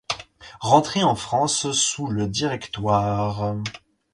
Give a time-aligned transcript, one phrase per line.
[0.61, 3.55] Rentré en France sous le Directoire.